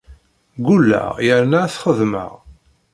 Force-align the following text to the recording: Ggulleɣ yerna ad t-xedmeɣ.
Ggulleɣ 0.59 1.07
yerna 1.25 1.57
ad 1.63 1.69
t-xedmeɣ. 1.71 2.31